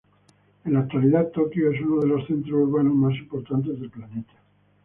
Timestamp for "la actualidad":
0.73-1.29